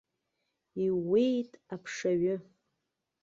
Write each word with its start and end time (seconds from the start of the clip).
Иууеит 0.85 1.51
аԥшаҩа. 1.73 2.35